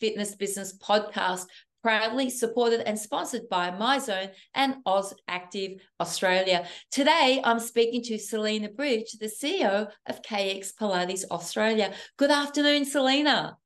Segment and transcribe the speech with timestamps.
[0.00, 1.46] Fitness Business podcast,
[1.82, 6.66] proudly supported and sponsored by MyZone and Oz Active Australia.
[6.90, 11.92] Today, I'm speaking to Selina Bridge, the CEO of KX Pilates Australia.
[12.16, 13.56] Good afternoon, Selina.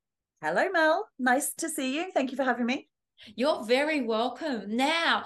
[0.43, 1.09] Hello, Mel.
[1.19, 2.11] Nice to see you.
[2.13, 2.89] Thank you for having me.
[3.35, 4.77] You're very welcome.
[4.77, 5.25] Now,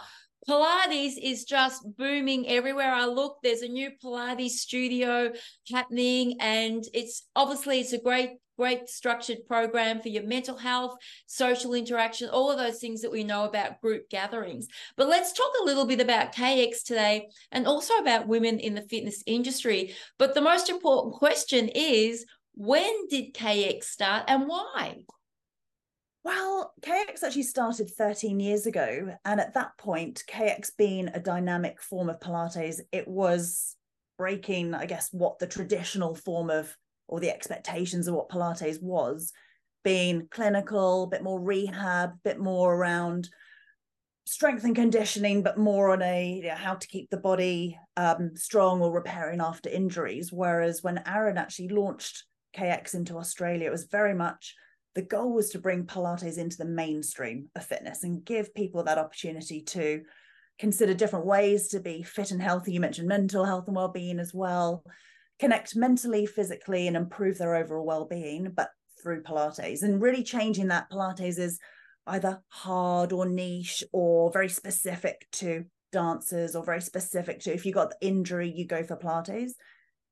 [0.49, 3.39] Pilates is just booming everywhere I look.
[3.43, 5.33] There's a new Pilates studio
[5.73, 10.97] happening, and it's obviously it's a great great structured program for your mental health,
[11.27, 14.69] social interaction, all of those things that we know about group gatherings.
[14.97, 18.83] But let's talk a little bit about KX today and also about women in the
[18.83, 19.95] fitness industry.
[20.19, 22.25] But the most important question is
[22.55, 24.97] when did KX start and why?
[26.25, 29.15] Well, KX actually started 13 years ago.
[29.25, 33.77] And at that point, KX being a dynamic form of Pilates, it was
[34.19, 36.77] breaking, I guess, what the traditional form of
[37.09, 39.33] or the expectations of what Pilates was,
[39.85, 43.29] being clinical, a bit more rehab, a bit more around
[44.25, 48.33] strength and conditioning, but more on a you know, how to keep the body um,
[48.35, 50.33] strong or repairing after injuries.
[50.33, 52.25] Whereas when Aaron actually launched
[52.57, 54.55] KX into Australia, it was very much
[54.97, 58.99] the goal was to bring Pilates into the mainstream of fitness and give people that
[58.99, 60.03] opportunity to
[60.59, 62.73] consider different ways to be fit and healthy.
[62.73, 64.83] You mentioned mental health and well-being as well,
[65.39, 68.71] connect mentally, physically, and improve their overall well-being, but
[69.03, 69.83] through Pilates.
[69.83, 71.59] And really changing that Pilates is
[72.07, 77.73] either hard or niche or very specific to dancers or very specific to if you
[77.73, 79.53] got the injury, you go for Pilates.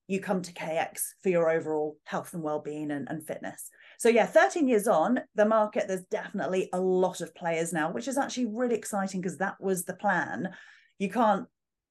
[0.06, 3.70] You come to KX for your overall health and well-being and, and fitness.
[3.98, 8.06] So yeah, 13 years on, the market, there's definitely a lot of players now, which
[8.06, 10.50] is actually really exciting because that was the plan.
[10.98, 11.46] You can't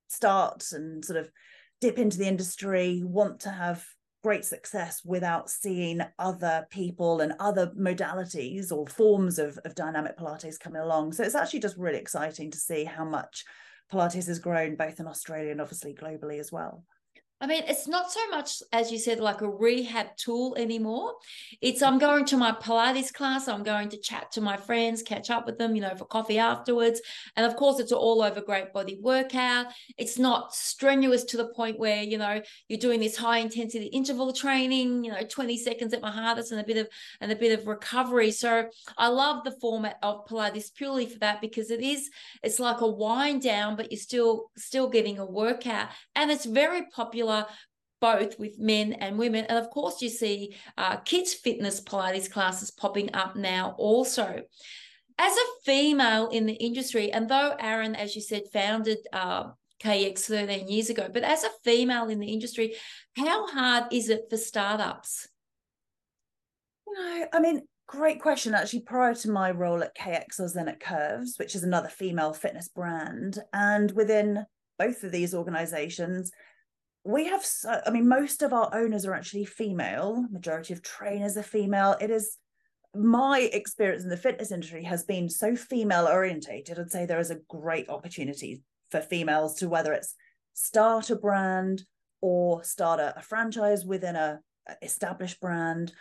[0.09, 1.31] start and sort of
[1.83, 3.85] dip into the industry, want to have
[4.23, 10.57] great success without seeing other people and other modalities or forms of, of dynamic Pilates
[10.57, 11.11] coming along.
[11.11, 13.43] So it's actually just really exciting to see how much
[13.91, 16.85] Pilates has grown both in Australia and obviously globally as well.
[17.43, 21.15] I mean, it's not so much, as you said, like a rehab tool anymore.
[21.59, 25.29] It's I'm going to my Pilates class, I'm going to chat to my friends, catch
[25.29, 27.01] up with them, you know, for coffee afterwards.
[27.35, 29.65] And of course, it's all over great body workout.
[29.97, 34.31] It's not strenuous to the point where, you know, you're doing this high intensity interval
[34.31, 36.87] training, you know, 20 seconds at my hardest and a bit of
[37.19, 38.31] and a bit of recovery.
[38.31, 42.09] So I love the format of Pilates purely for that because it is,
[42.41, 45.89] it's like a wind down, but you're still still getting a workout.
[46.15, 47.57] And it's very popular popular
[48.03, 49.45] both with men and women.
[49.45, 54.41] And of course, you see uh, kids' fitness Pilates classes popping up now also.
[55.17, 59.51] As a female in the industry, and though Aaron, as you said, founded uh,
[59.81, 62.75] KX 13 years ago, but as a female in the industry,
[63.15, 65.29] how hard is it for startups?
[66.85, 68.53] No, I mean, great question.
[68.53, 71.87] Actually, prior to my role at KX, I was then at Curves, which is another
[71.87, 73.39] female fitness brand.
[73.53, 74.45] And within
[74.77, 76.33] both of these organizations,
[77.05, 80.25] we have so, i mean most of our owners are actually female.
[80.31, 81.95] Majority of trainers are female.
[81.99, 82.37] It is
[82.95, 86.79] my experience in the fitness industry has been so female orientated.
[86.79, 90.15] I'd say there is a great opportunity for females to whether it's
[90.53, 91.83] start a brand
[92.21, 94.39] or start a, a franchise within a,
[94.69, 95.91] a, established brand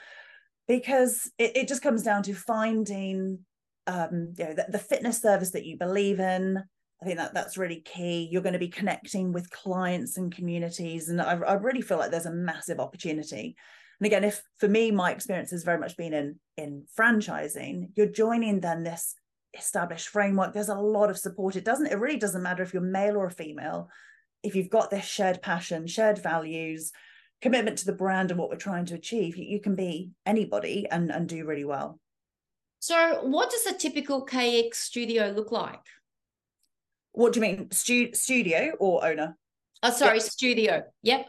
[0.68, 3.38] because it, it just comes down to finding
[3.86, 6.62] um you know the, the fitness service that you believe in
[7.02, 8.28] I think that that's really key.
[8.30, 12.12] You're going to be connecting with clients and communities, and I, I really feel like
[12.12, 13.56] there's a massive opportunity.
[13.98, 18.06] And again, if for me, my experience has very much been in in franchising, you're
[18.06, 19.16] joining then this
[19.58, 20.54] established framework.
[20.54, 21.56] There's a lot of support.
[21.56, 21.86] It doesn't.
[21.86, 23.88] It really doesn't matter if you're male or a female.
[24.44, 26.92] If you've got this shared passion, shared values,
[27.40, 30.86] commitment to the brand and what we're trying to achieve, you, you can be anybody
[30.88, 31.98] and and do really well.
[32.78, 35.80] So, what does a typical KX studio look like?
[37.12, 39.36] What do you mean, Stu- studio or owner?
[39.82, 40.22] Oh, sorry, yep.
[40.22, 40.82] studio.
[41.02, 41.26] Yep.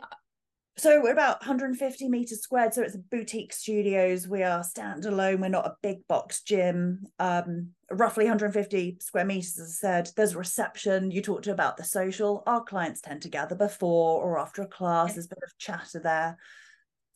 [0.76, 2.74] So we're about 150 meters squared.
[2.74, 4.28] So it's a boutique studios.
[4.28, 5.40] We are standalone.
[5.40, 7.04] We're not a big box gym.
[7.20, 10.12] Um, roughly 150 square meters, as I said.
[10.16, 11.12] There's a reception.
[11.12, 12.42] You talked about the social.
[12.48, 15.14] Our clients tend to gather before or after a class.
[15.14, 16.38] There's a bit of chatter there.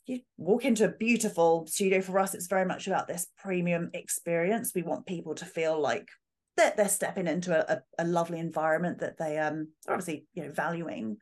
[0.06, 2.02] You walk into a beautiful studio.
[2.02, 4.72] For us, it's very much about this premium experience.
[4.76, 6.10] We want people to feel like
[6.58, 10.44] they're, they're stepping into a, a, a lovely environment that they um, are obviously you
[10.44, 11.18] know valuing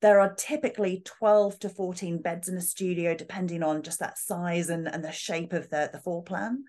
[0.00, 4.70] there are typically 12 to 14 beds in a studio depending on just that size
[4.70, 6.64] and, and the shape of the, the floor plan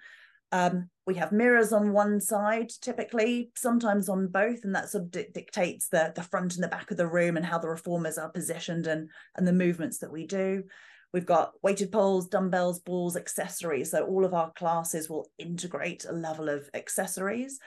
[0.52, 5.12] um, we have mirrors on one side typically sometimes on both and that sort of
[5.12, 8.18] di- dictates the, the front and the back of the room and how the reformers
[8.18, 10.64] are positioned and, and the movements that we do
[11.12, 13.92] We've got weighted poles, dumbbells, balls, accessories.
[13.92, 17.60] So all of our classes will integrate a level of accessories.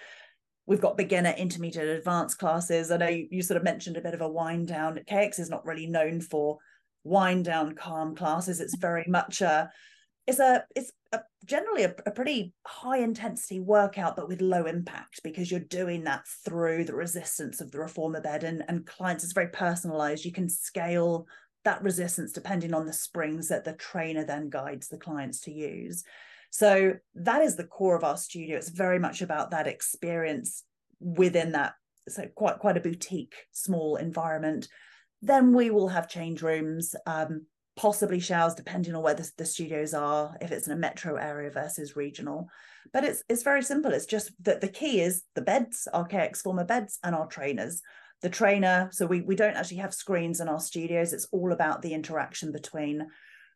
[0.67, 2.91] We've got beginner, intermediate, advanced classes.
[2.91, 4.99] I know you, you sort of mentioned a bit of a wind down.
[5.11, 6.59] KX is not really known for
[7.05, 8.61] wind down calm classes.
[8.61, 8.81] It's mm-hmm.
[8.81, 9.71] very much a
[10.27, 15.21] it's a it's a, generally a, a pretty high intensity workout, but with low impact
[15.25, 19.25] because you're doing that through the resistance of the reformer bed and and clients.
[19.25, 20.25] It's very personalized.
[20.25, 21.27] You can scale
[21.65, 26.05] that resistance depending on the springs that the trainer then guides the clients to use.
[26.53, 28.59] So that is the core of our studio.
[28.59, 30.65] It's very much about that experience
[31.01, 31.73] within that.
[32.09, 34.69] So quite quite a boutique, small environment.
[35.23, 39.95] Then we will have change rooms, um, possibly showers, depending on where the, the studios
[39.95, 40.37] are.
[40.43, 42.49] If it's in a metro area versus regional,
[42.93, 43.91] but it's it's very simple.
[43.93, 47.81] It's just that the key is the beds, our KX former beds, and our trainers
[48.21, 51.83] the trainer so we we don't actually have screens in our studios it's all about
[51.83, 53.05] the interaction between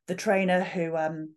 [0.08, 1.28] the trainer who um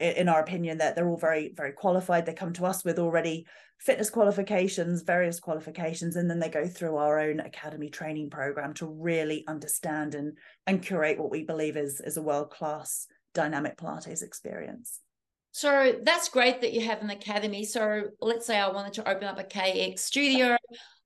[0.00, 3.46] in our opinion that they're all very very qualified they come to us with already
[3.78, 8.86] fitness qualifications various qualifications and then they go through our own academy training program to
[8.86, 10.36] really understand and
[10.66, 15.00] and curate what we believe is is a world class dynamic pilates experience
[15.52, 17.64] so that's great that you have an academy.
[17.64, 20.56] So let's say I wanted to open up a KX studio.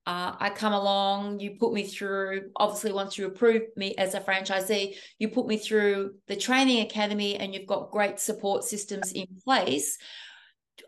[0.06, 4.20] Uh, I come along, you put me through, obviously, once you approve me as a
[4.20, 9.26] franchisee, you put me through the training academy and you've got great support systems in
[9.44, 9.98] place.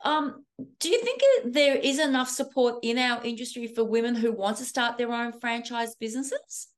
[0.05, 0.45] Um,
[0.79, 4.65] do you think there is enough support in our industry for women who want to
[4.65, 6.69] start their own franchise businesses?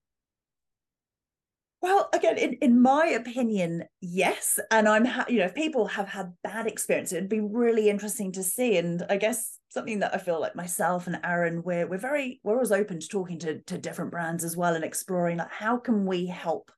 [1.82, 4.58] Well, again, in, in my opinion, yes.
[4.70, 8.32] And I'm, ha- you know, if people have had bad experience, it'd be really interesting
[8.32, 8.76] to see.
[8.76, 12.54] And I guess something that I feel like myself and Aaron, we're we're very we're
[12.54, 16.04] always open to talking to to different brands as well and exploring like how can
[16.04, 16.70] we help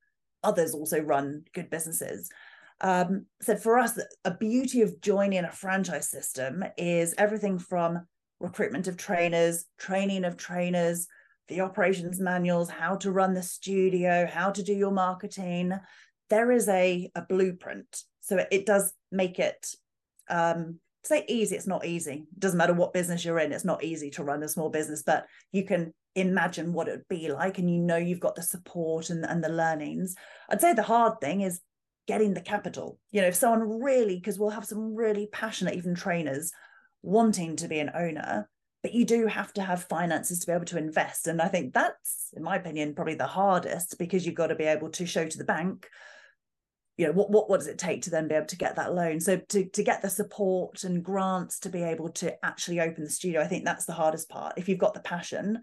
[0.45, 2.31] others also run good businesses.
[2.81, 8.07] Um, so for us, a beauty of joining a franchise system is everything from
[8.41, 11.07] recruitment of trainers, training of trainers,
[11.53, 15.73] the operations manuals, how to run the studio, how to do your marketing.
[16.31, 18.03] There is a, a blueprint.
[18.21, 19.67] So it, does make it
[20.31, 23.83] um, say easy it's not easy it doesn't matter what business you're in it's not
[23.83, 27.59] easy to run a small business but you can imagine what it would be like
[27.59, 30.15] and you know you've got the support and, and the learnings
[30.51, 31.61] i'd say the hard thing is
[32.07, 35.95] getting the capital you know if someone really because we'll have some really passionate even
[35.95, 36.53] trainers
[37.03, 38.49] wanting to be an owner
[38.83, 41.27] but you do have to have finances to be able to invest.
[41.27, 44.65] And i think that's in my opinion probably the hardest because you've got to be
[44.65, 45.89] able to show to the bank
[46.97, 48.95] you know what, what what does it take to then be able to get that
[48.95, 49.19] loan?
[49.21, 53.11] So to to get the support and grants to be able to actually open the
[53.11, 55.61] studio i think that's the hardest part if you've got the passion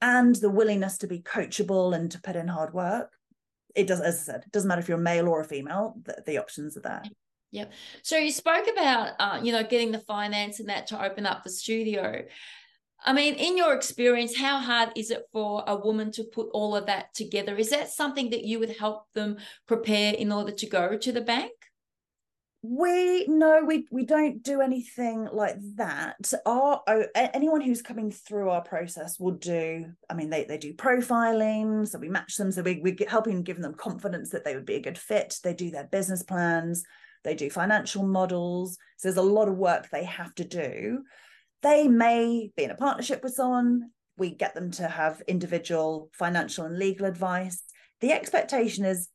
[0.00, 3.12] and the willingness to be coachable and to put in hard work.
[3.74, 5.94] It does as i said it doesn't matter if you're a male or a female
[6.02, 7.02] the, the options are there
[7.52, 7.72] Yep.
[8.02, 11.44] So you spoke about, uh, you know, getting the finance and that to open up
[11.44, 12.22] the studio.
[13.04, 16.74] I mean, in your experience, how hard is it for a woman to put all
[16.74, 17.56] of that together?
[17.56, 21.20] Is that something that you would help them prepare in order to go to the
[21.20, 21.52] bank?
[22.64, 26.32] We no, we we don't do anything like that.
[26.46, 29.86] Our oh, anyone who's coming through our process will do.
[30.08, 32.52] I mean, they they do profiling, so we match them.
[32.52, 35.40] So we we're helping giving them confidence that they would be a good fit.
[35.42, 36.84] They do their business plans.
[37.24, 38.76] They do financial models.
[38.98, 41.02] So there's a lot of work they have to do
[41.62, 43.90] they may be in a partnership with someone.
[44.18, 47.62] We get them to have individual financial and legal advice.
[48.00, 49.08] The expectation is,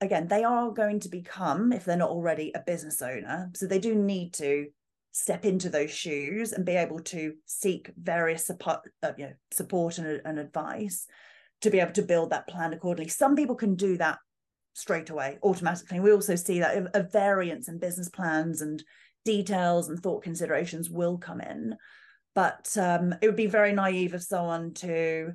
[0.00, 3.50] again, they are going to become, if they're not already, a business owner.
[3.54, 4.66] So they do need to
[5.12, 9.98] step into those shoes and be able to seek various support, uh, you know, support
[9.98, 11.06] and, and advice
[11.60, 13.10] to be able to build that plan accordingly.
[13.10, 14.18] Some people can do that
[14.74, 16.00] straight away, automatically.
[16.00, 18.82] We also see that a, variance in business plans and
[19.24, 21.76] details and thought considerations will come in.
[22.34, 25.34] But um, it would be very naive of someone to,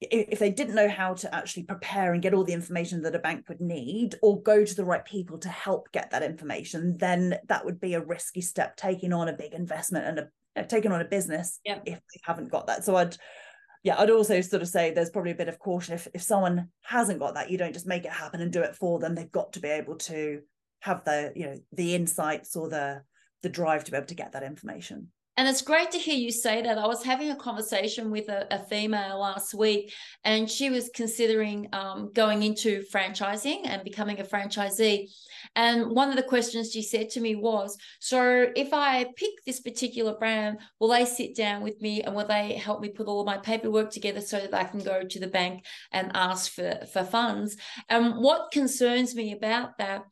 [0.00, 3.18] if they didn't know how to actually prepare and get all the information that a
[3.18, 7.38] bank would need, or go to the right people to help get that information, then
[7.48, 10.92] that would be a risky step, taking on a big investment and a uh, taking
[10.92, 11.78] on a business yeah.
[11.84, 12.84] if they haven't got that.
[12.84, 13.16] So I'd
[13.88, 16.68] yeah, I'd also sort of say there's probably a bit of caution if if someone
[16.82, 19.14] hasn't got that, you don't just make it happen and do it for them.
[19.14, 20.42] They've got to be able to
[20.80, 23.00] have the you know the insights or the
[23.42, 26.32] the drive to be able to get that information And it's great to hear you
[26.32, 26.78] say that.
[26.78, 31.68] I was having a conversation with a, a female last week, and she was considering
[31.72, 35.08] um, going into franchising and becoming a franchisee.
[35.54, 39.60] And one of the questions she said to me was So, if I pick this
[39.60, 43.24] particular brand, will they sit down with me and will they help me put all
[43.24, 47.04] my paperwork together so that I can go to the bank and ask for, for
[47.04, 47.56] funds?
[47.88, 50.02] And what concerns me about that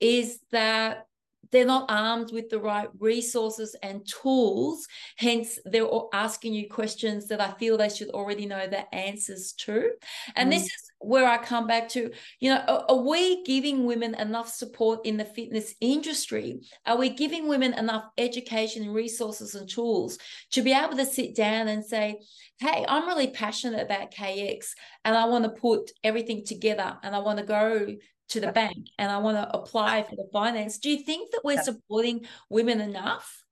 [0.00, 1.06] is that
[1.50, 4.86] they're not armed with the right resources and tools.
[5.16, 9.90] Hence, they're asking you questions that I feel they should already know the answers to.
[10.36, 10.54] And mm.
[10.54, 14.48] this is where I come back to, you know, are, are, we giving women enough
[14.48, 16.60] support in the fitness industry?
[16.86, 20.18] Are we giving women enough education, resources, and tools
[20.52, 22.20] to be able to sit down and say,
[22.60, 24.68] hey, I'm really passionate about KX
[25.04, 27.88] and I want to put everything together and I want to go
[28.30, 30.78] to the bank and I want to apply for the finance.
[30.78, 33.44] Do you think that we're supporting women enough?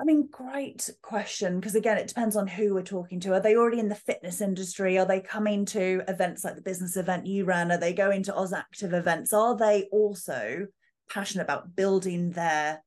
[0.00, 1.58] I mean, great question.
[1.58, 3.34] Because again, it depends on who we're talking to.
[3.34, 4.96] Are they already in the fitness industry?
[4.98, 7.72] Are they coming to events like the business event you ran?
[7.72, 9.32] Are they going to AusActive events?
[9.32, 10.66] Are they also
[11.10, 12.82] passionate about building their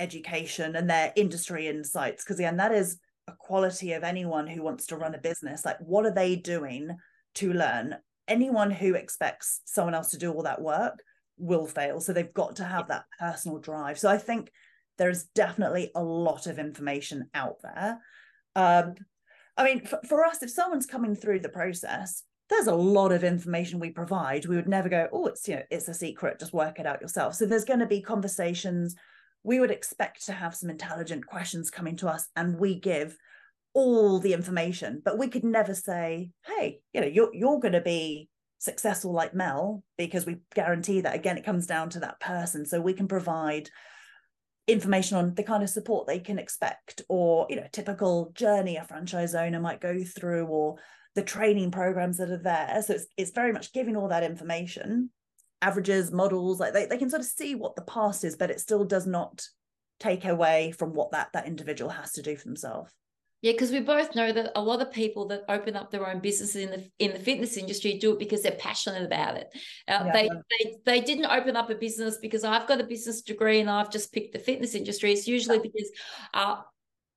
[0.00, 2.24] education and their industry insights?
[2.24, 5.64] Because again, that is a quality of anyone who wants to run a business.
[5.64, 6.96] Like, what are they doing
[7.36, 7.96] to learn?
[8.28, 11.02] Anyone who expects someone else to do all that work
[11.38, 12.00] will fail.
[12.00, 13.98] So they've got to have that personal drive.
[13.98, 14.50] So I think
[14.98, 17.98] there's definitely a lot of information out there.
[18.56, 18.94] Um,
[19.56, 23.24] I mean, for, for us, if someone's coming through the process, there's a lot of
[23.24, 24.46] information we provide.
[24.46, 27.00] We would never go, oh, it's you know, it's a secret, just work it out
[27.00, 27.34] yourself.
[27.34, 28.94] So there's going to be conversations.
[29.44, 33.16] We would expect to have some intelligent questions coming to us, and we give
[33.78, 37.80] all the information, but we could never say, hey, you know, you're you're going to
[37.80, 41.14] be successful like Mel because we guarantee that.
[41.14, 42.66] Again it comes down to that person.
[42.66, 43.70] So we can provide
[44.66, 48.84] information on the kind of support they can expect or you know typical journey a
[48.84, 50.76] franchise owner might go through or
[51.14, 52.82] the training programs that are there.
[52.84, 55.10] So it's, it's very much giving all that information
[55.62, 58.60] averages models like they, they can sort of see what the past is but it
[58.60, 59.44] still does not
[59.98, 62.92] take away from what that that individual has to do for themselves
[63.40, 66.18] yeah, because we both know that a lot of people that open up their own
[66.18, 69.48] businesses in the in the fitness industry do it because they're passionate about it.
[69.86, 70.12] Uh, yeah.
[70.12, 73.70] they, they they didn't open up a business because I've got a business degree and
[73.70, 75.12] I've just picked the fitness industry.
[75.12, 75.88] It's usually because
[76.34, 76.62] uh,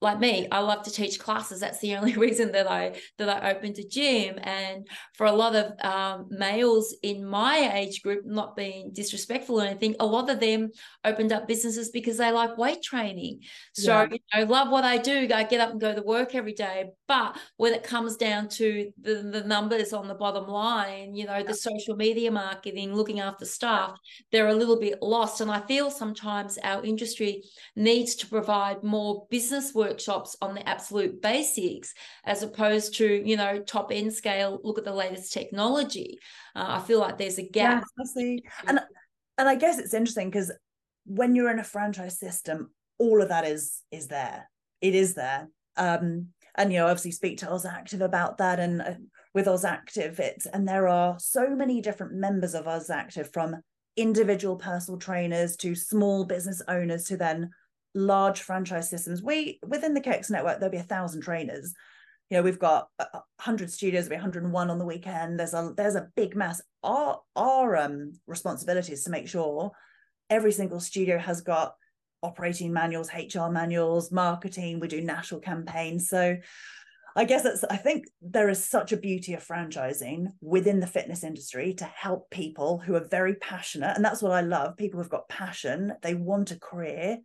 [0.02, 1.60] like me i love to teach classes.
[1.60, 4.40] That's the only reason that i that i opened a gym.
[4.42, 9.66] And for a lot of um, males in my age group not being disrespectful or
[9.66, 10.70] anything a lot of them
[11.06, 13.42] opened up businesses because they like weight training.
[13.74, 14.08] So yeah.
[14.12, 15.30] you know love what i do.
[15.34, 18.90] I get up and go to work every day but when it comes down to
[19.02, 23.44] the, the numbers on the bottom line you know the social media marketing looking after
[23.44, 24.00] staff
[24.32, 25.42] they're a little bit lost.
[25.42, 27.44] And i feel sometimes our industry
[27.76, 33.60] needs to provide more business workshops on the absolute basics as opposed to you know
[33.60, 36.18] top end scale look at the latest technology.
[36.56, 37.84] Uh, i feel like there's a gap.
[37.98, 38.44] Yeah, I see.
[38.68, 38.80] and
[39.38, 40.50] and i guess it's interesting because
[41.06, 42.70] when you're in a franchise system
[43.02, 44.50] all of that is is there.
[44.80, 45.50] It is there.
[45.76, 48.94] Um and you know obviously speak to AusActive about that and uh,
[49.34, 53.62] with AusActive it's and there are so many different members of AusActive, from
[53.98, 57.52] individual personal trainers to small business owners to then
[57.94, 61.74] large franchise systems, we within the KX network, there'll be a thousand trainers.
[62.30, 62.88] You know, we've got
[63.40, 65.40] hundred studios, there'll be 101 on the weekend.
[65.40, 66.62] There's a there's a big mass.
[66.84, 69.72] Our our um responsibility is to make sure
[70.30, 71.76] every single studio has got
[72.24, 74.80] operating manuals, HR manuals, marketing.
[74.80, 76.10] We do national campaigns.
[76.10, 76.38] So
[77.16, 81.24] I guess that's I think there is such a beauty of franchising within the fitness
[81.24, 83.96] industry to help people who are very passionate.
[83.96, 84.78] And that's what I love.
[84.78, 87.18] People who've got passion, they want a career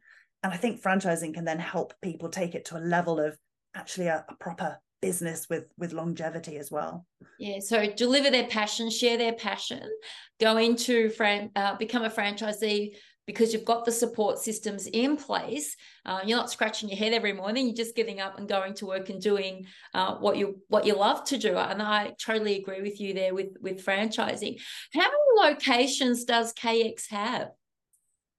[0.46, 3.36] and I think franchising can then help people take it to a level of
[3.74, 7.04] actually a, a proper business with with longevity as well
[7.38, 9.82] yeah so deliver their passion share their passion
[10.40, 12.92] go into fran uh, become a franchisee
[13.26, 17.32] because you've got the support systems in place uh, you're not scratching your head every
[17.32, 20.86] morning you're just getting up and going to work and doing uh, what you what
[20.86, 21.56] you love to do.
[21.56, 24.60] And i totally agree with you there with with franchising.
[24.94, 27.50] How many locations does kx have?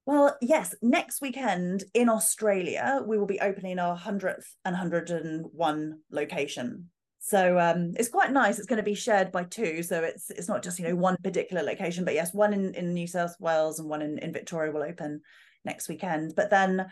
[0.06, 6.88] Well, yes, next weekend in Australia, we will be opening our 100th and 101 location.
[7.28, 8.58] So um, it's quite nice.
[8.58, 9.82] It's going to be shared by two.
[9.82, 12.94] So it's it's not just, you know, one particular location, but yes, one in, in
[12.94, 15.20] New South Wales and one in, in Victoria will open
[15.64, 16.34] next weekend.
[16.36, 16.86] But then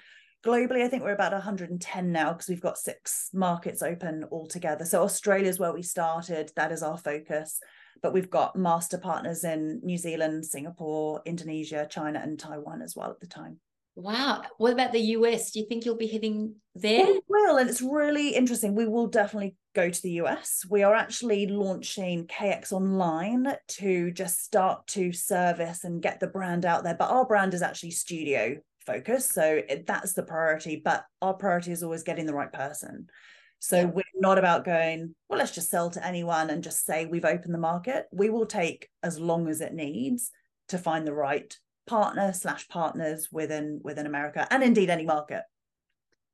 [0.45, 4.85] globally, I think we're about 110 now because we've got six markets open altogether.
[4.85, 6.53] So Australia is where we started.
[6.57, 7.61] That is our focus
[8.03, 13.11] but we've got master partners in New Zealand, Singapore, Indonesia, China, and Taiwan as well
[13.11, 13.59] at the time.
[13.95, 14.43] Wow.
[14.59, 15.51] What about the US?
[15.51, 17.07] Do you think you'll be hitting there?
[17.07, 17.57] We will.
[17.57, 18.75] And it's really interesting.
[18.75, 20.65] We will definitely go to the US.
[20.69, 26.65] We are actually launching KX Online to just start to service and get the brand
[26.65, 26.97] out there.
[26.99, 28.57] But our brand is actually studio
[28.87, 29.35] focused.
[29.35, 30.81] So that's the priority.
[30.83, 33.09] But our priority is always getting the right person.
[33.59, 33.85] So yeah.
[33.85, 37.53] we're not about going, well, let's just sell to anyone and just say we've opened
[37.53, 38.07] the market.
[38.11, 40.31] We will take as long as it needs
[40.69, 41.55] to find the right
[41.87, 45.43] partner slash partners within within America and indeed any market.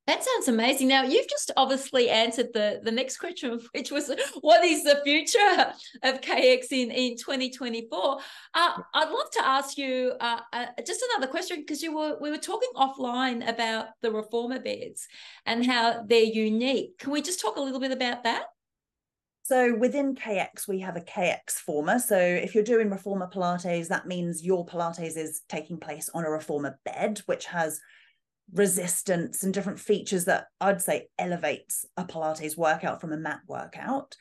[0.05, 0.89] That sounds amazing.
[0.89, 5.73] Now you've just obviously answered the the next question, which was what is the future
[6.03, 8.19] of KX in in 2024?
[8.53, 12.31] Uh, I'd love to ask you uh, uh, just another question because you were we
[12.31, 15.07] were talking offline about the reformer beds
[15.45, 16.97] and how they're unique.
[16.97, 18.47] Can we just talk a little bit about that?
[19.45, 21.99] So within KX, we have a KX former.
[21.99, 26.29] So if you're doing reformer Pilates, that means your Pilates is taking place on a
[26.29, 27.79] reformer bed, which has
[28.53, 34.15] resistance and different features that I'd say elevates a Pilates workout from a mat workout.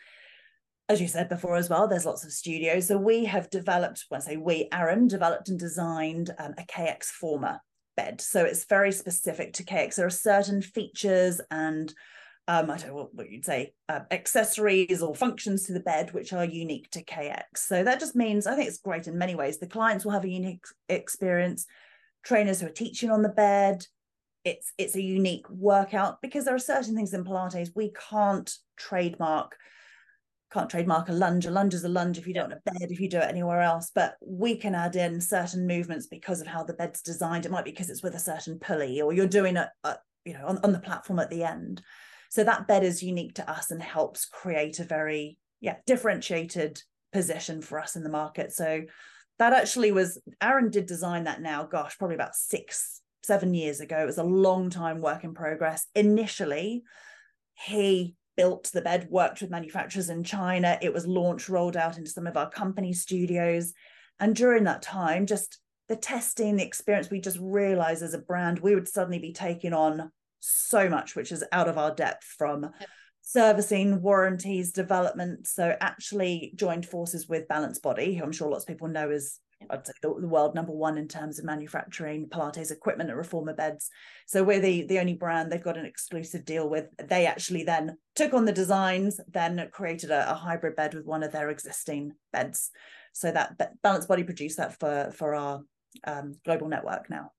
[0.89, 2.89] As you said before as well, there's lots of studios.
[2.89, 7.05] So we have developed, when I say we, Aaron developed and designed um, a KX
[7.05, 7.61] former
[7.97, 8.21] bed.
[8.21, 9.97] So it's very specific to KX.
[9.97, 11.93] There are certain features and
[12.49, 16.33] um, I don't know what you'd say, uh, accessories or functions to the bed which
[16.33, 17.43] are unique to KX.
[17.57, 19.59] So that just means I think it's great in many ways.
[19.59, 21.67] The clients will have a unique experience.
[22.25, 23.87] Trainers who are teaching on the bed,
[24.45, 29.57] it's it's a unique workout because there are certain things in Pilates we can't trademark.
[30.53, 31.47] Can't trademark a lunge.
[31.47, 33.17] A lunge is a lunge if you do it on a bed, if you do
[33.17, 33.91] it anywhere else.
[33.95, 37.47] But we can add in certain movements because of how the bed's designed.
[37.47, 39.69] It might be because it's with a certain pulley, or you're doing it,
[40.25, 41.83] you know, on, on the platform at the end.
[42.31, 46.83] So that bed is unique to us and helps create a very, yeah, differentiated
[47.13, 48.53] position for us in the market.
[48.53, 48.83] So
[49.39, 53.99] that actually was, Aaron did design that now, gosh, probably about six, seven years ago.
[53.99, 55.87] It was a long time work in progress.
[55.95, 56.83] Initially,
[57.55, 60.79] he built the bed, worked with manufacturers in China.
[60.81, 63.73] It was launched, rolled out into some of our company studios.
[64.19, 68.61] And during that time, just the testing, the experience, we just realized as a brand,
[68.61, 70.11] we would suddenly be taking on
[70.41, 72.71] so much, which is out of our depth from
[73.21, 75.47] servicing, warranties, development.
[75.47, 79.39] So actually joined forces with Balanced Body, who I'm sure lots of people know is
[79.71, 83.55] I'd say the, the, world number one in terms of manufacturing Pilates equipment and reformer
[83.55, 83.89] beds.
[84.27, 86.87] So we're the the only brand they've got an exclusive deal with.
[86.99, 91.23] They actually then took on the designs, then created a, a hybrid bed with one
[91.23, 92.71] of their existing beds.
[93.13, 95.61] So that Balanced Body produced that for for our
[96.05, 97.33] um, global network now.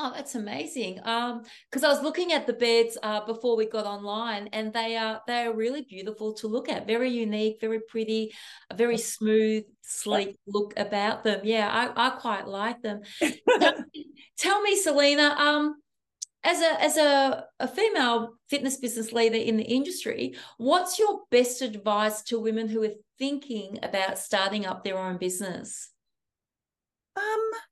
[0.00, 1.00] Oh, that's amazing.
[1.02, 4.96] Um, because I was looking at the beds uh before we got online, and they
[4.96, 6.86] are they are really beautiful to look at.
[6.86, 8.32] Very unique, very pretty,
[8.70, 11.40] a very smooth, sleek look about them.
[11.42, 13.00] Yeah, I, I quite like them.
[13.58, 13.74] tell,
[14.38, 15.82] tell me, Selina, um,
[16.44, 21.60] as a as a, a female fitness business leader in the industry, what's your best
[21.60, 25.90] advice to women who are thinking about starting up their own business?
[27.16, 27.67] Um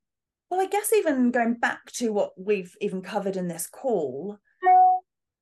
[0.49, 4.39] well, I guess even going back to what we've even covered in this call,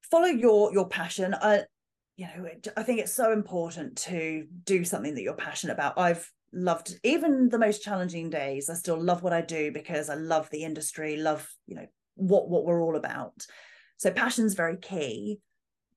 [0.10, 1.36] follow your your passion.
[1.40, 1.64] I,
[2.18, 6.00] you know, I think it's so important to do something that you're passionate about.
[6.00, 8.70] I've loved even the most challenging days.
[8.70, 12.50] I still love what I do because I love the industry, love you know what
[12.50, 13.46] what we're all about.
[13.98, 15.40] So passion's very key,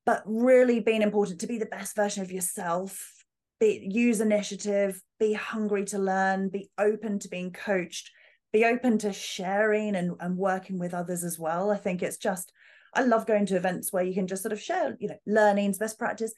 [0.04, 3.14] but really being important to be the best version of yourself.
[3.60, 8.12] Be, use initiative, be hungry to learn, be open to being coached
[8.52, 11.70] be open to sharing and, and working with others as well.
[11.70, 12.52] I think it's just,
[12.94, 15.78] I love going to events where you can just sort of share, you know, learnings,
[15.78, 16.32] best practice,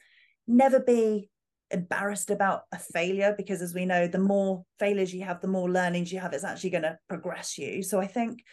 [0.47, 1.29] never be
[1.71, 5.69] embarrassed about a failure because as we know, the more failures you have, the more
[5.69, 7.81] learnings you have, it's actually going to progress you.
[7.81, 8.43] So I think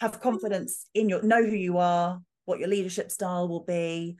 [0.00, 0.20] have mm.
[0.20, 4.16] confidence in your, know who you are, what your leadership style will be,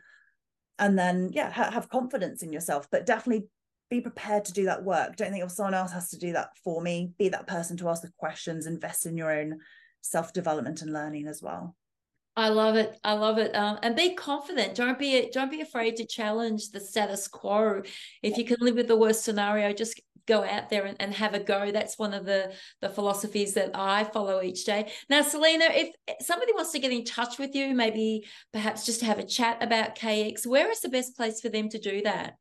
[0.78, 3.46] and then, yeah, ha- have confidence in yourself, but definitely
[3.94, 5.16] be prepared to do that work.
[5.16, 7.12] Don't think if someone else has to do that for me.
[7.18, 9.61] Be that person to ask the questions, invest in your own
[10.00, 11.74] self development and learning as well.
[12.37, 12.98] I love it.
[13.04, 13.54] I love it.
[13.54, 14.74] Um, and be confident.
[14.74, 17.83] Don't be don't be afraid to challenge the status quo.
[18.22, 21.35] If you can live with the worst scenario, just go out there and, and have
[21.35, 21.70] a go.
[21.70, 24.90] That's one of the the philosophies that I follow each day.
[25.09, 29.07] Now, Selina, if somebody wants to get in touch with you, maybe perhaps just to
[29.07, 32.37] have a chat about KX, where is the best place for them to do that?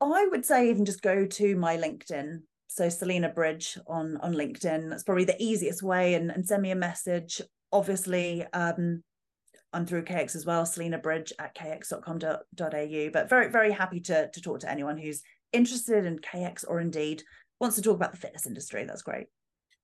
[0.00, 2.42] I would say even just go to my LinkedIn.
[2.68, 4.90] So Selina Bridge on on LinkedIn.
[4.90, 7.40] That's probably the easiest way and, and send me a message.
[7.72, 9.02] Obviously, um,
[9.74, 13.10] I'm through KX as well, Selina Bridge at kx.com.au.
[13.12, 17.22] But very, very happy to, to talk to anyone who's interested in KX or indeed
[17.60, 18.84] wants to talk about the fitness industry.
[18.84, 19.26] That's great.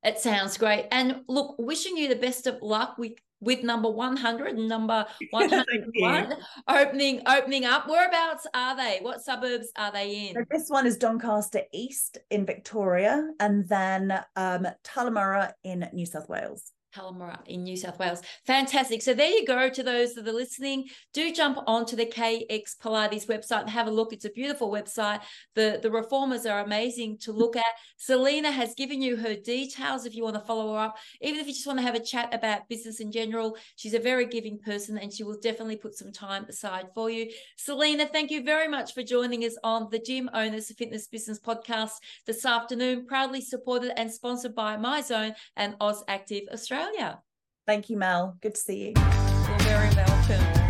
[0.03, 0.87] It sounds great.
[0.93, 6.37] And look, wishing you the best of luck with with number 100 and number 101
[6.69, 7.89] opening opening up.
[7.89, 8.99] Whereabouts are they?
[9.03, 10.35] What suburbs are they in?
[10.35, 16.29] So this one is doncaster east in victoria and then um Turramurra in new south
[16.29, 18.23] wales Turramurra in New South Wales.
[18.47, 19.03] Fantastic.
[19.03, 20.87] So there you go to those that are listening.
[21.13, 24.13] Do jump onto the KX Pilates website and have a look.
[24.13, 25.21] It's a beautiful website.
[25.55, 27.65] The, the reformers are amazing to look at.
[27.97, 30.97] Selina has given you her details if you want to follow her up.
[31.21, 33.99] Even if you just want to have a chat about business in general, she's a
[33.99, 37.31] very giving person and she will definitely put some time aside for you.
[37.57, 41.93] Selina, thank you very much for joining us on the Gym Owners Fitness Business podcast
[42.27, 46.51] this afternoon, proudly supported and sponsored by MyZone and AusActive
[46.81, 47.23] Australia.
[47.67, 48.39] Thank you, Mel.
[48.41, 48.93] Good to see you.
[48.97, 50.70] You're very welcome.